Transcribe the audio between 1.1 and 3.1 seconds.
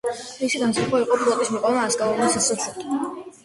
ფლოტის მიყვანა ასკალონის დასასრულთან.